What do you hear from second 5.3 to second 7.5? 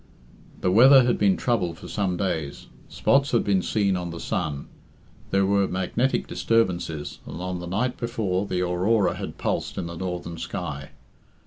were magnetic disturbances, and